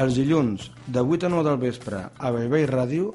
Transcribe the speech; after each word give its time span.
Els 0.00 0.14
dilluns, 0.16 0.70
de 0.88 1.00
8 1.04 1.26
a 1.26 1.28
9 1.28 1.44
del 1.44 1.58
vespre, 1.60 1.98
a 2.16 2.28
Bellvei 2.32 2.62
Ràdio, 2.64 3.10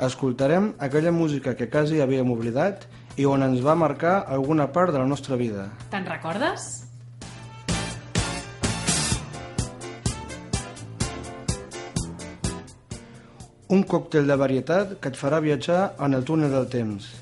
escoltarem 0.00 0.70
aquella 0.80 1.10
música 1.12 1.52
que 1.52 1.66
quasi 1.68 1.98
havíem 2.00 2.30
oblidat 2.32 2.86
i 3.20 3.26
on 3.28 3.44
ens 3.44 3.60
va 3.60 3.74
marcar 3.76 4.14
alguna 4.36 4.70
part 4.72 4.94
de 4.94 5.02
la 5.02 5.08
nostra 5.10 5.36
vida. 5.36 5.66
Te'n 5.92 6.06
recordes? 6.08 6.64
Un 13.68 13.84
còctel 13.84 14.32
de 14.32 14.38
varietat 14.40 14.96
que 14.96 15.12
et 15.12 15.20
farà 15.20 15.42
viatjar 15.44 15.82
en 16.00 16.16
el 16.16 16.24
túnel 16.24 16.56
del 16.56 16.70
temps. 16.72 17.12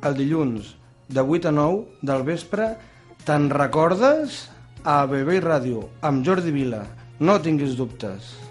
El 0.00 0.16
dilluns, 0.16 0.72
de 1.08 1.20
8 1.20 1.48
a 1.48 1.52
9 1.52 2.02
del 2.02 2.24
vespre, 2.26 2.72
te'n 3.26 3.50
recordes? 3.50 4.46
A 4.86 5.02
BB 5.10 5.40
Ràdio, 5.42 5.88
amb 6.06 6.22
Jordi 6.26 6.54
Vila. 6.54 6.84
No 7.18 7.40
tinguis 7.42 7.74
dubtes. 7.78 8.45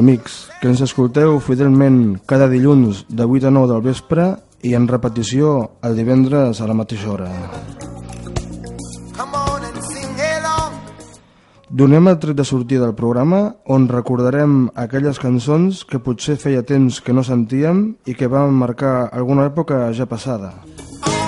Amics, 0.00 0.48
que 0.60 0.66
ens 0.72 0.80
escolteu 0.82 1.38
fidelment 1.44 2.18
cada 2.26 2.48
dilluns 2.50 3.04
de 3.08 3.28
8 3.28 3.48
a 3.48 3.52
9 3.54 3.70
del 3.70 3.84
vespre 3.84 4.26
i 4.66 4.74
en 4.76 4.88
repetició 4.88 5.76
el 5.86 5.94
divendres 5.96 6.60
a 6.60 6.66
la 6.68 6.76
mateixa 6.76 7.12
hora. 7.12 7.30
Donem 11.70 12.10
el 12.10 12.18
tret 12.18 12.34
de 12.34 12.44
sortida 12.44 12.82
del 12.82 12.96
programa 12.98 13.54
on 13.70 13.86
recordarem 13.88 14.64
aquelles 14.74 15.22
cançons 15.22 15.84
que 15.86 16.02
potser 16.02 16.34
feia 16.34 16.66
temps 16.66 16.98
que 16.98 17.14
no 17.14 17.22
sentíem 17.22 17.84
i 18.10 18.18
que 18.18 18.26
van 18.26 18.50
marcar 18.50 19.06
alguna 19.06 19.46
època 19.52 19.86
ja 19.94 20.10
passada. 20.10 20.56
All 21.06 21.19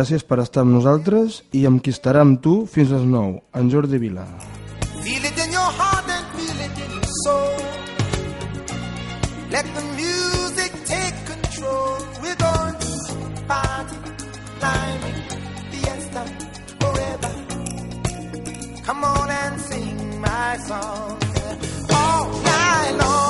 Gràcies 0.00 0.22
per 0.24 0.38
estar 0.40 0.62
amb 0.64 0.72
nosaltres 0.72 1.34
i 1.52 1.66
amb 1.68 1.82
qui 1.84 1.92
estarà 1.92 2.22
amb 2.24 2.38
tu 2.40 2.52
fins 2.74 2.88
les 2.94 3.02
9, 3.04 3.34
en 3.60 3.66
Jordi 3.68 3.98
Vila. 4.00 4.22
Feel 5.02 5.26
it 5.28 5.40
in 5.44 5.52
your 5.52 5.72
heart 5.80 6.08
and 6.14 6.24
feel 6.36 6.62
it 6.66 6.78
in 6.84 6.94
your 6.94 7.10
soul. 7.24 7.60
Let 9.52 9.68
the 9.76 9.84
music 10.00 10.72
take 10.88 11.18
control. 11.28 12.00
We're 12.22 12.40
going 12.40 12.76
to 12.84 12.92
party, 13.52 13.98
climbing, 14.62 15.20
fiesta, 15.74 16.22
forever. 16.80 17.32
Come 18.86 19.04
on 19.04 19.28
and 19.42 19.60
sing 19.60 20.20
my 20.22 20.56
song 20.64 21.18
all 21.92 22.24
night 22.48 22.96
long. 23.02 23.29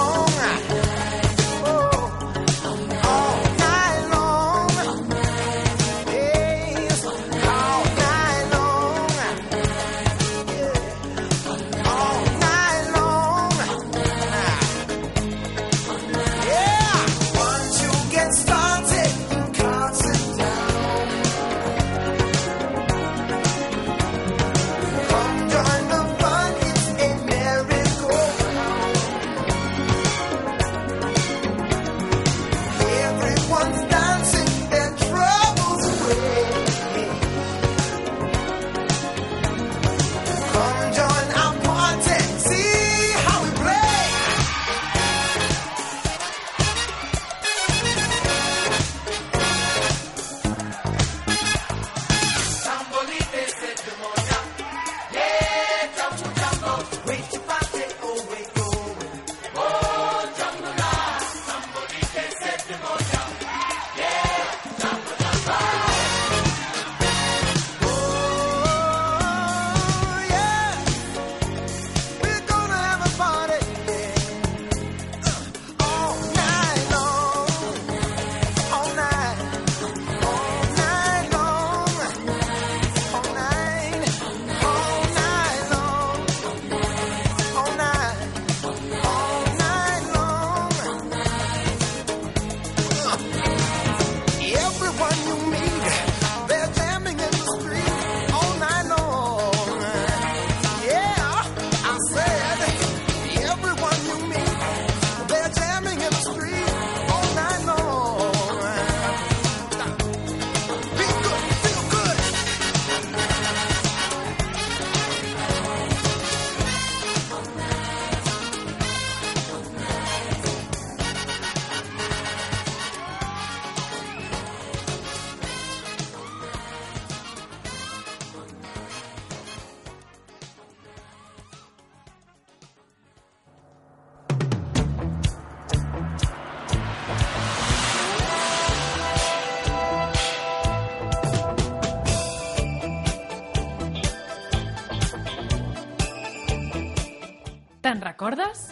Te'n 147.81 148.03
recordes? 148.05 148.69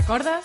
Te'n 0.06 0.45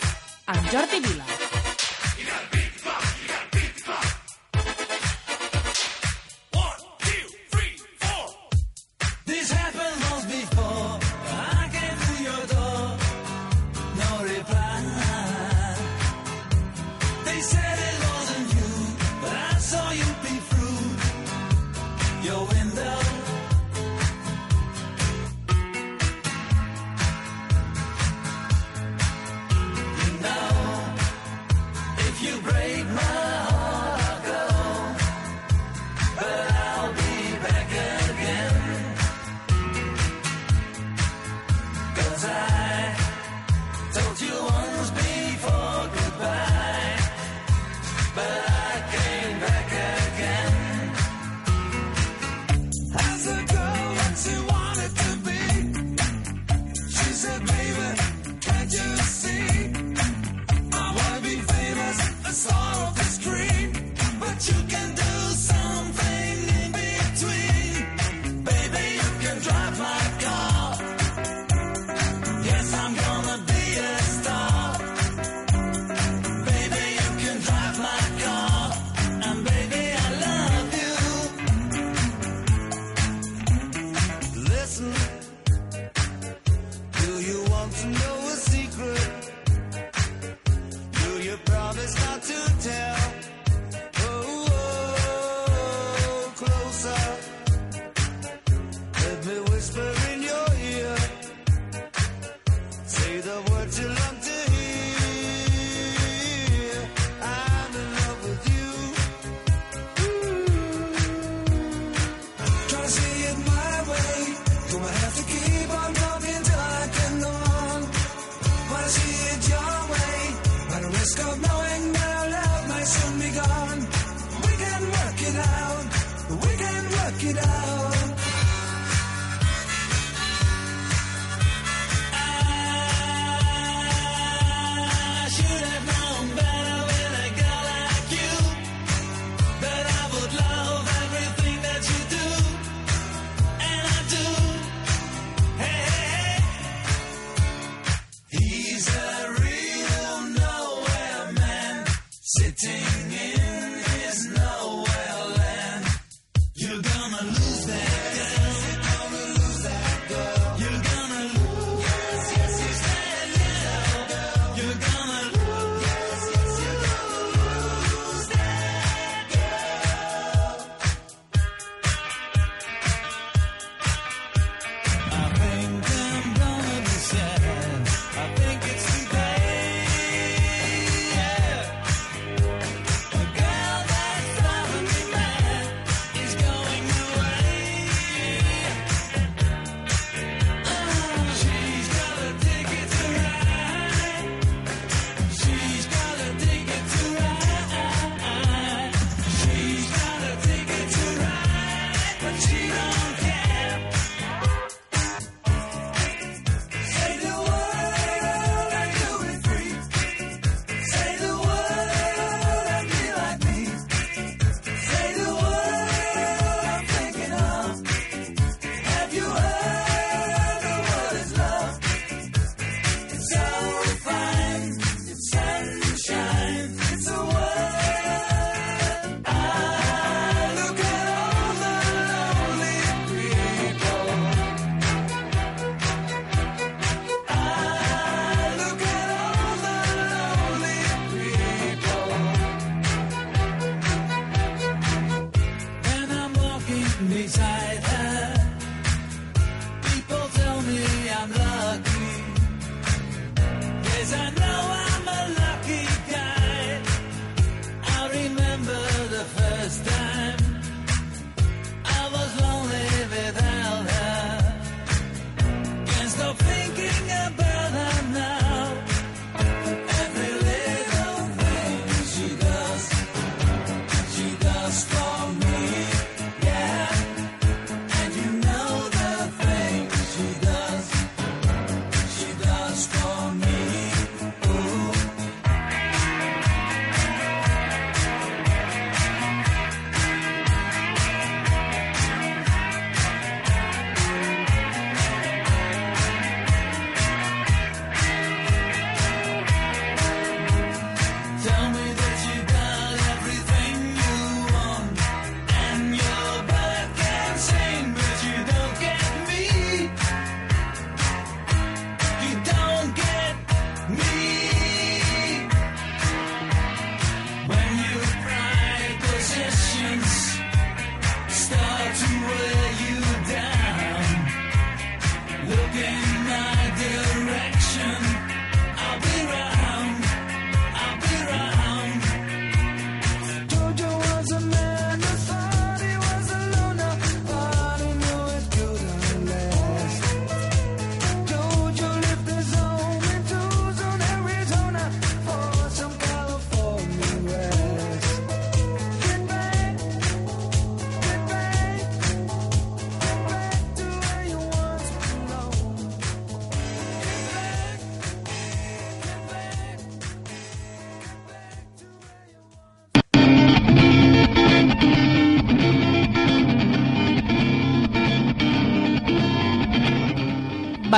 it 127.31 127.47
out. 127.47 127.70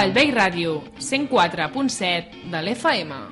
Vallvei 0.02 0.32
Ràdio, 0.35 0.73
104.7 0.99 2.50
de 2.50 2.62
l'FM. 2.64 3.32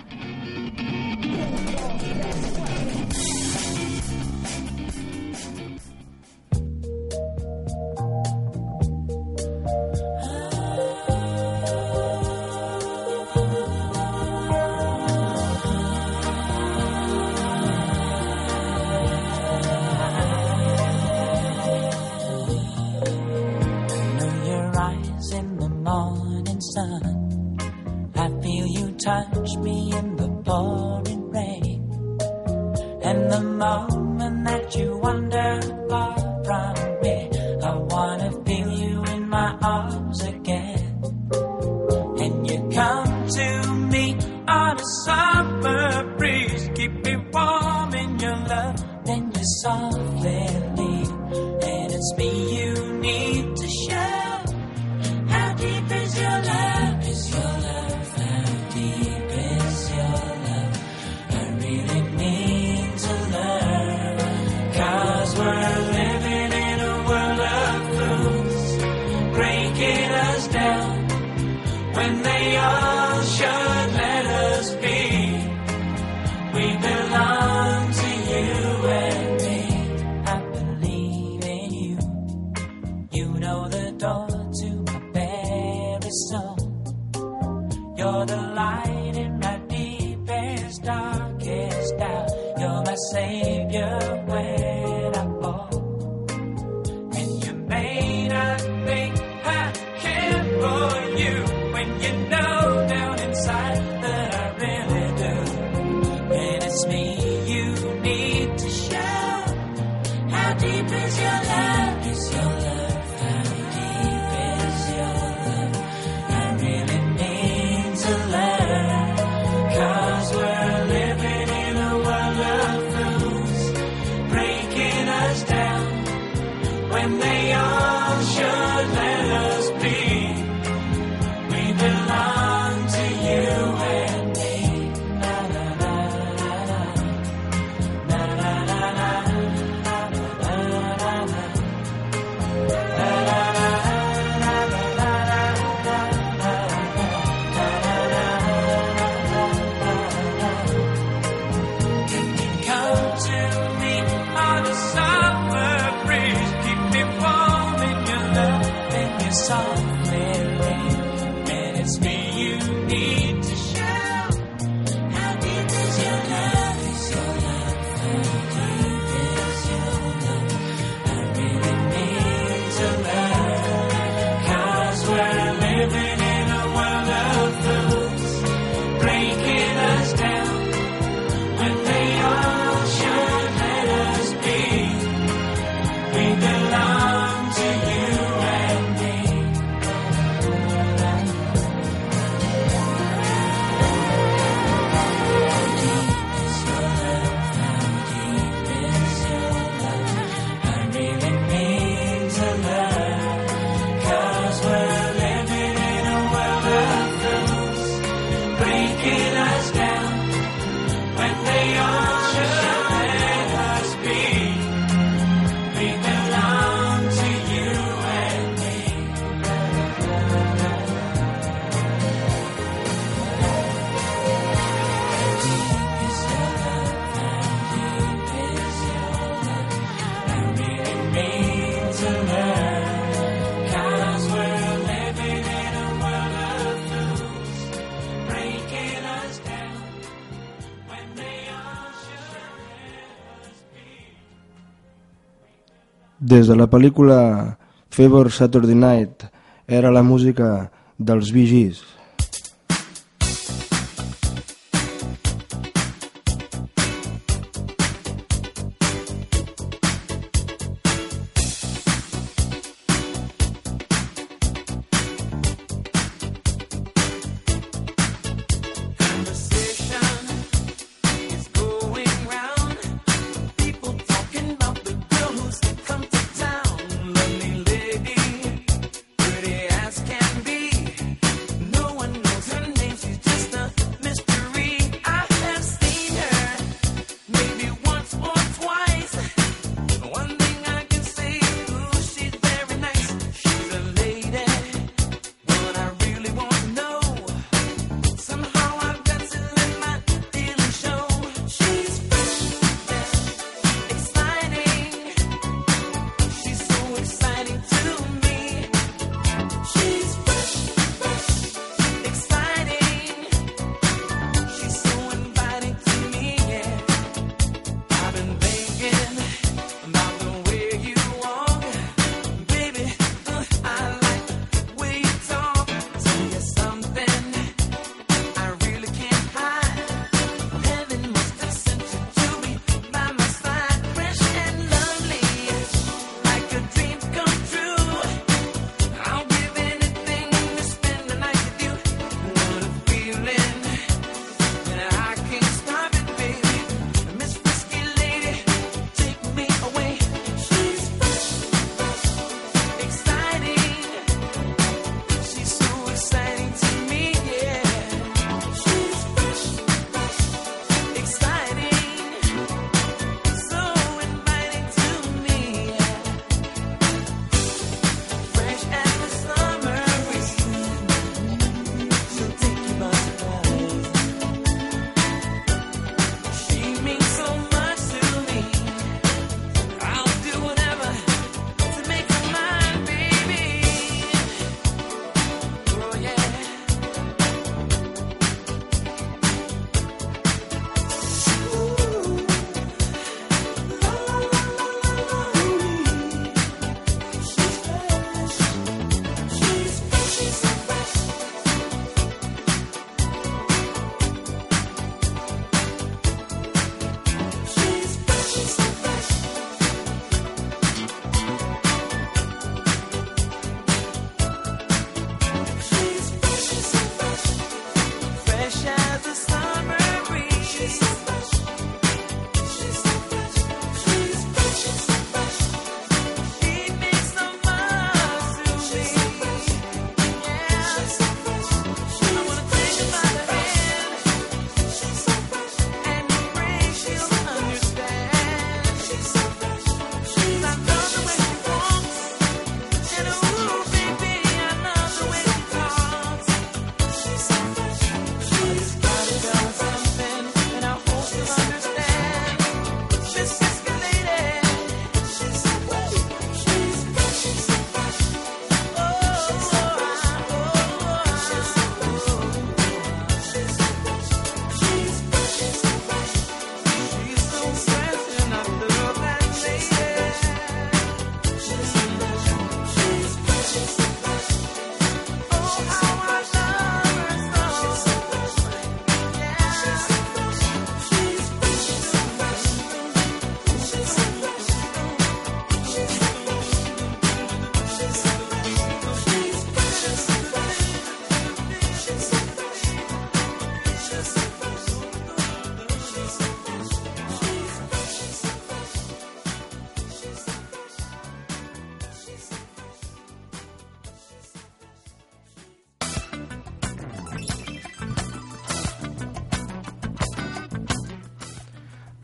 Des 246.30 246.46
de 246.46 246.54
la 246.54 246.68
pel·lícula 246.70 247.56
Favor 247.90 248.28
Saturday 248.30 248.76
Night 248.78 249.24
era 249.66 249.90
la 249.90 250.04
música 250.06 250.70
dels 250.94 251.32
Vigis. 251.34 251.80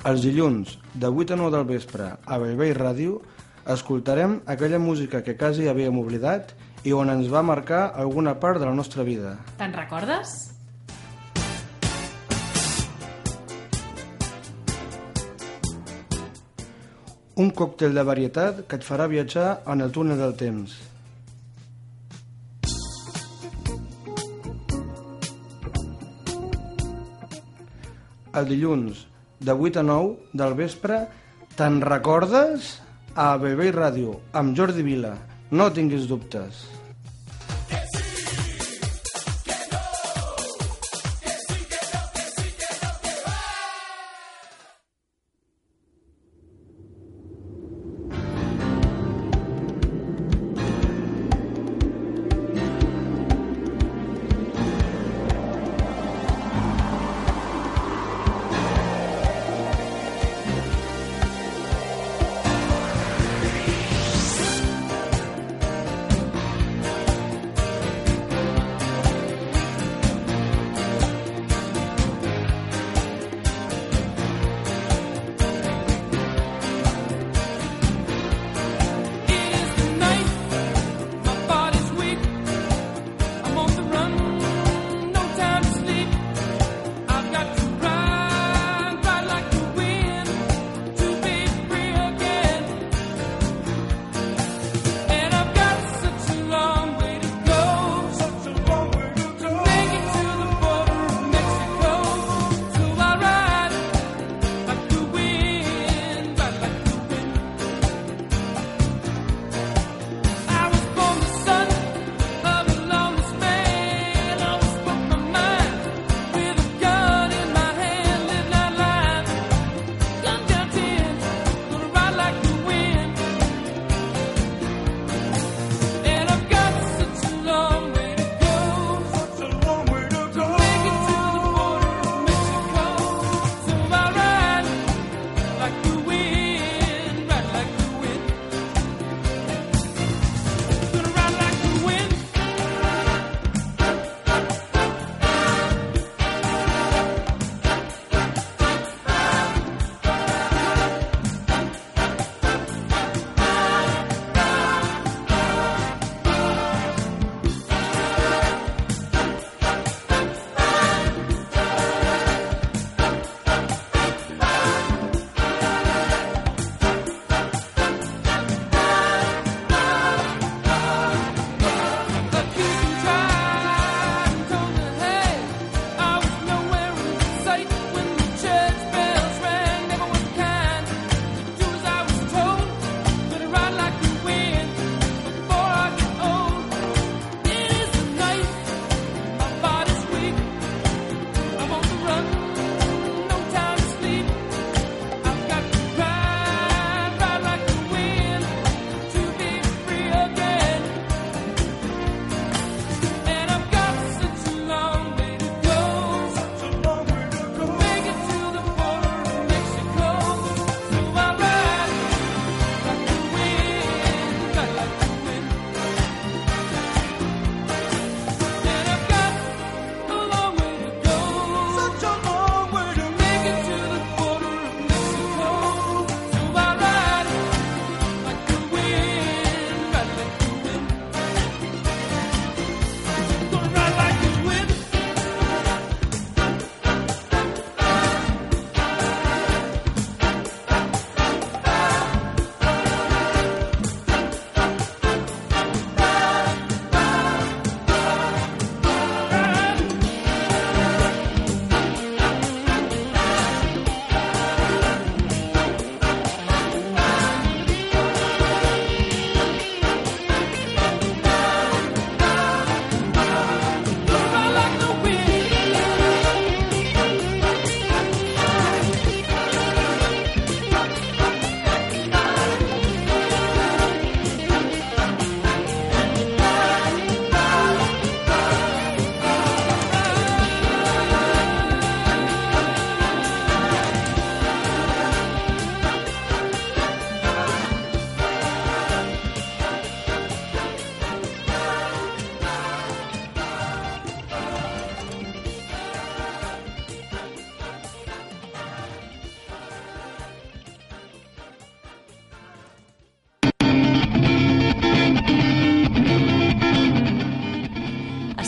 Els 0.07 0.23
dilluns, 0.23 0.77
de 0.95 1.09
8 1.11 1.35
a 1.35 1.37
9 1.41 1.51
del 1.51 1.65
vespre, 1.67 2.05
a 2.15 2.37
Bellvei 2.39 2.71
Ràdio, 2.77 3.17
escoltarem 3.75 4.37
aquella 4.47 4.79
música 4.79 5.19
que 5.27 5.33
quasi 5.35 5.67
havíem 5.67 5.97
oblidat 5.99 6.53
i 6.87 6.93
on 6.95 7.11
ens 7.11 7.27
va 7.33 7.41
marcar 7.43 7.81
alguna 8.03 8.37
part 8.39 8.63
de 8.63 8.69
la 8.69 8.75
nostra 8.79 9.03
vida. 9.03 9.33
Te'n 9.59 9.75
recordes? 9.75 10.35
Un 17.35 17.51
còctel 17.51 17.99
de 17.99 18.07
varietat 18.07 18.63
que 18.71 18.79
et 18.79 18.87
farà 18.87 19.11
viatjar 19.11 19.49
en 19.67 19.83
el 19.83 19.91
túnel 19.91 20.23
del 20.23 20.39
temps. 20.39 20.79
El 28.39 28.47
dilluns, 28.55 29.03
de 29.41 29.53
8 29.53 29.81
a 29.81 29.87
9 29.87 30.33
del 30.33 30.55
vespre, 30.55 31.03
te'n 31.57 31.81
recordes? 31.85 32.77
A 33.17 33.37
Bebé 33.41 33.71
Ràdio, 33.73 34.19
amb 34.37 34.57
Jordi 34.57 34.85
Vila. 34.85 35.15
No 35.51 35.71
tinguis 35.73 36.05
dubtes. 36.11 36.76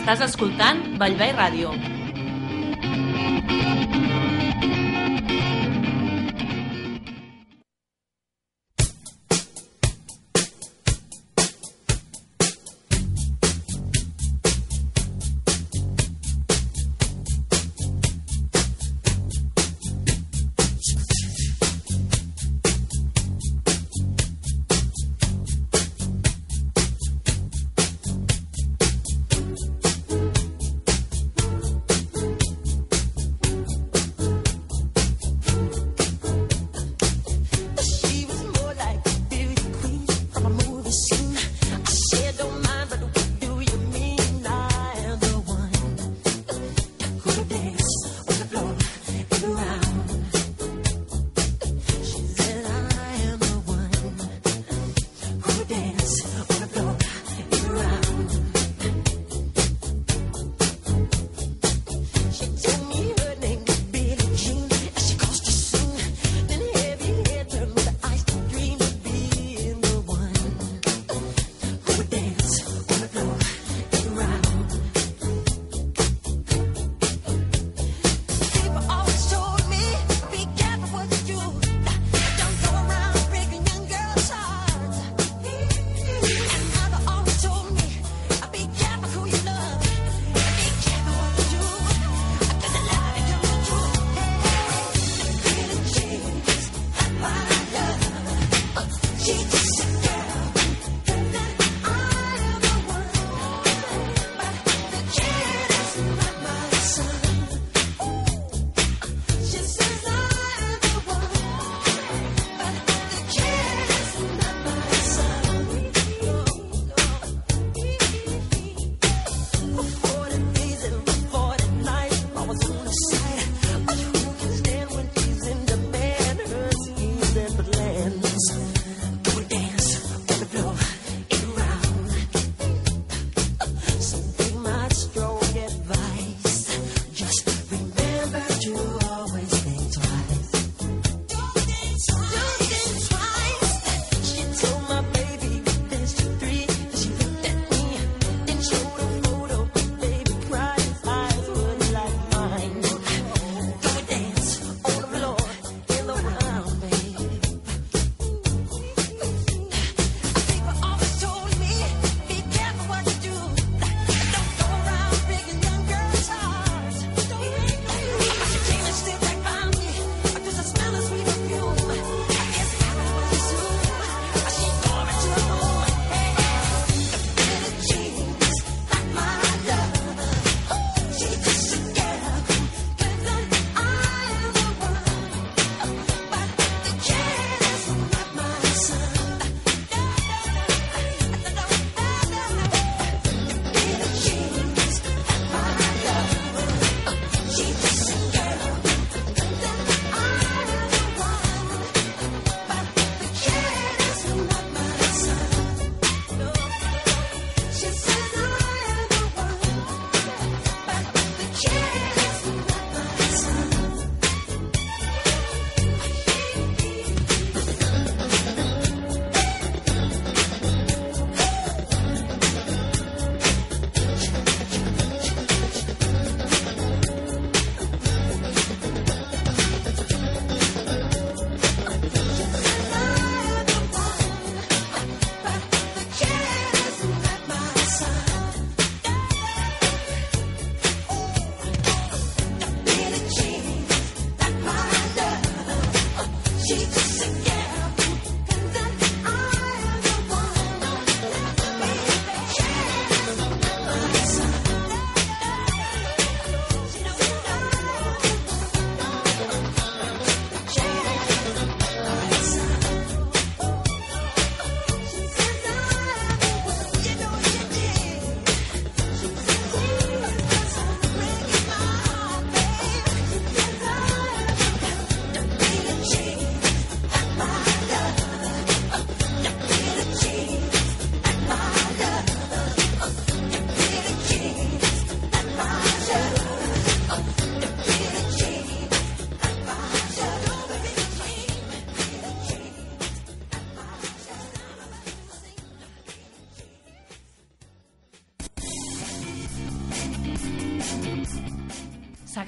Estàs 0.08 0.22
escoltant 0.24 0.78
Vallvei 1.02 1.34
Ràdio. 1.36 1.97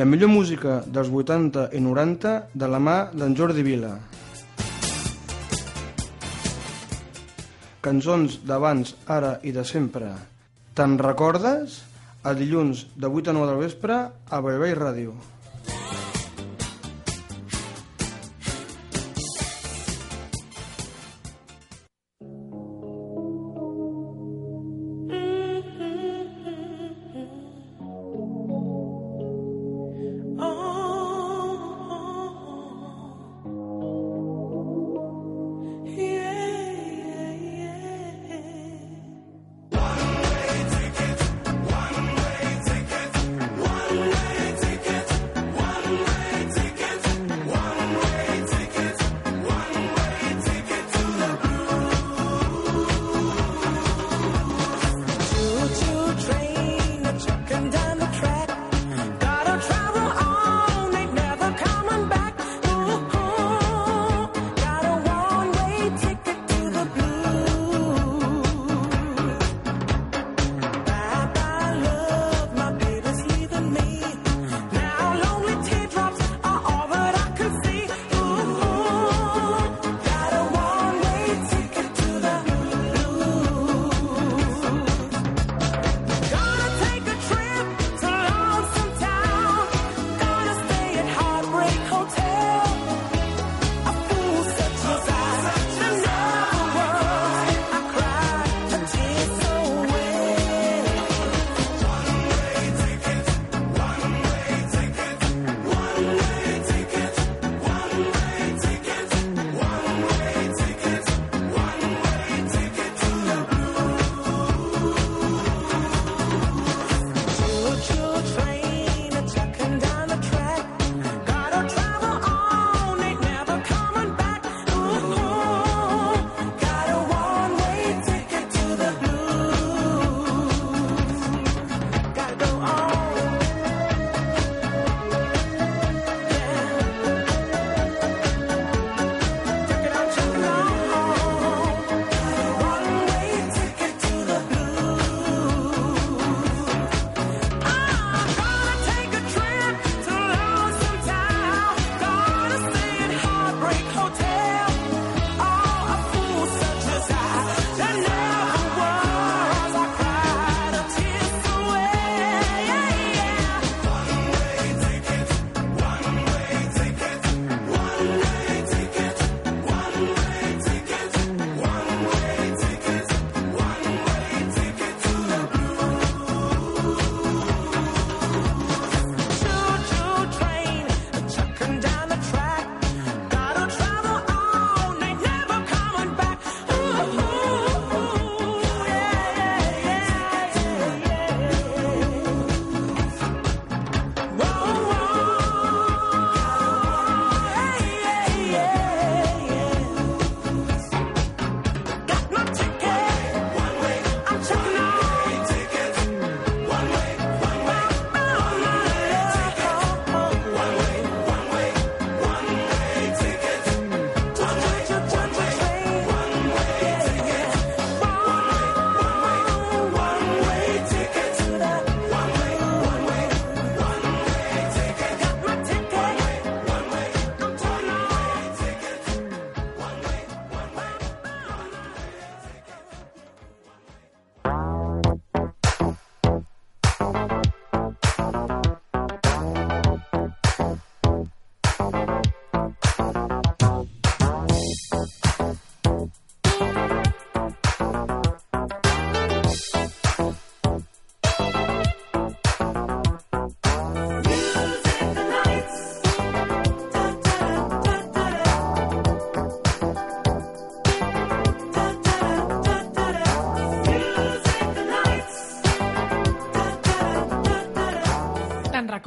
La 0.00 0.06
millor 0.08 0.30
música 0.32 0.78
dels 0.88 1.10
80 1.12 1.66
i 1.76 1.80
90 1.84 2.30
de 2.56 2.68
la 2.72 2.78
mà 2.80 2.92
d'en 3.12 3.34
Jordi 3.36 3.60
Vila. 3.66 3.90
Cançons 7.84 8.38
d'abans, 8.48 8.94
ara 9.16 9.34
i 9.44 9.52
de 9.52 9.66
sempre. 9.68 10.08
Te'n 10.78 10.96
recordes? 11.04 11.82
A 12.24 12.32
dilluns 12.38 12.86
de 12.96 13.12
8 13.12 13.34
a 13.34 13.36
9 13.42 13.50
del 13.50 13.60
vespre 13.66 14.00
a 14.08 14.40
Bellvei 14.46 14.72
Ràdio. 14.80 15.12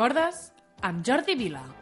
Recordes? 0.04 0.52
Amb 0.82 1.06
Jordi 1.06 1.36
Vila. 1.36 1.73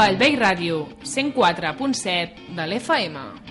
Vallvei 0.00 0.32
Ràdio, 0.34 0.76
104.7 1.04 2.54
de 2.56 2.64
l'FM. 2.64 3.49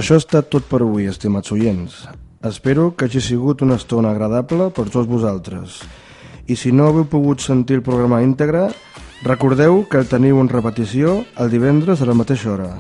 Això 0.02 0.16
estat 0.18 0.48
tot 0.50 0.66
per 0.66 0.80
avui, 0.82 1.04
estimats 1.06 1.52
oients. 1.54 1.94
Espero 2.50 2.88
que 2.98 3.06
hagi 3.06 3.20
sigut 3.22 3.60
una 3.62 3.76
estona 3.78 4.10
agradable 4.10 4.72
per 4.74 4.88
tots 4.90 5.06
vosaltres. 5.06 5.76
I 6.50 6.56
si 6.58 6.72
no 6.74 6.88
heu 6.90 7.04
pogut 7.06 7.44
sentir 7.46 7.76
el 7.78 7.84
programa 7.86 8.24
íntegre, 8.26 8.64
recordeu 9.22 9.84
que 9.92 10.00
el 10.02 10.10
teniu 10.10 10.40
en 10.42 10.50
repetició 10.50 11.20
el 11.38 11.54
divendres 11.54 12.02
a 12.02 12.08
la 12.10 12.16
mateixa 12.18 12.50
hora. 12.50 12.72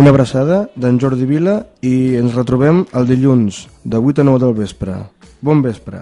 Una 0.00 0.08
abraçada 0.08 0.70
d'en 0.72 0.96
Jordi 0.96 1.28
Vila 1.28 1.58
i 1.84 2.16
ens 2.16 2.32
retrobem 2.32 2.86
el 2.96 3.12
dilluns 3.12 3.66
de 3.84 4.00
8 4.00 4.24
a 4.24 4.28
9 4.32 4.44
del 4.46 4.56
vespre. 4.64 4.96
Bon 5.44 5.60
vespre. 5.60 6.00